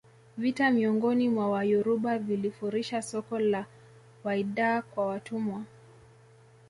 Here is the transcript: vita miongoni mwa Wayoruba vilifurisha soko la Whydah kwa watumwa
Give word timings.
vita 0.37 0.71
miongoni 0.71 1.29
mwa 1.29 1.49
Wayoruba 1.49 2.19
vilifurisha 2.19 3.01
soko 3.01 3.39
la 3.39 3.65
Whydah 4.23 4.83
kwa 4.83 5.05
watumwa 5.05 5.63